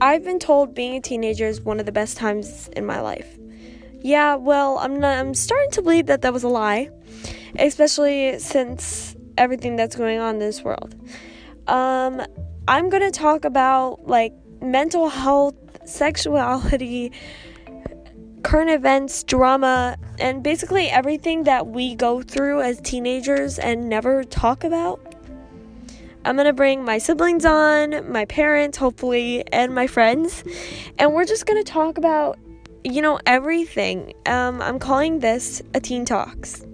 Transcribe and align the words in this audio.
I've 0.00 0.24
been 0.24 0.38
told 0.38 0.74
being 0.74 0.96
a 0.96 1.00
teenager 1.00 1.46
is 1.46 1.60
one 1.60 1.78
of 1.80 1.86
the 1.86 1.92
best 1.92 2.16
times 2.16 2.68
in 2.76 2.84
my 2.84 3.00
life. 3.00 3.38
Yeah, 4.00 4.34
well, 4.34 4.78
I'm 4.78 4.98
not, 5.00 5.18
I'm 5.18 5.34
starting 5.34 5.70
to 5.72 5.82
believe 5.82 6.06
that 6.06 6.22
that 6.22 6.32
was 6.32 6.42
a 6.42 6.48
lie, 6.48 6.90
especially 7.58 8.38
since 8.38 9.16
everything 9.38 9.76
that's 9.76 9.96
going 9.96 10.18
on 10.18 10.34
in 10.34 10.40
this 10.40 10.62
world. 10.62 10.94
Um, 11.68 12.22
I'm 12.68 12.90
gonna 12.90 13.10
talk 13.10 13.44
about 13.44 14.06
like 14.06 14.32
mental 14.60 15.08
health, 15.08 15.54
sexuality, 15.86 17.12
current 18.42 18.70
events, 18.70 19.22
drama, 19.22 19.96
and 20.18 20.42
basically 20.42 20.88
everything 20.88 21.44
that 21.44 21.68
we 21.68 21.94
go 21.94 22.20
through 22.20 22.60
as 22.60 22.80
teenagers 22.80 23.58
and 23.58 23.88
never 23.88 24.24
talk 24.24 24.64
about. 24.64 25.13
I'm 26.24 26.36
gonna 26.36 26.52
bring 26.52 26.84
my 26.84 26.98
siblings 26.98 27.44
on, 27.44 28.10
my 28.10 28.24
parents, 28.24 28.78
hopefully, 28.78 29.44
and 29.52 29.74
my 29.74 29.86
friends, 29.86 30.42
and 30.98 31.12
we're 31.12 31.26
just 31.26 31.44
gonna 31.44 31.64
talk 31.64 31.98
about, 31.98 32.38
you 32.82 33.02
know, 33.02 33.18
everything. 33.26 34.14
Um, 34.26 34.62
I'm 34.62 34.78
calling 34.78 35.18
this 35.18 35.60
a 35.74 35.80
Teen 35.80 36.04
Talks. 36.04 36.64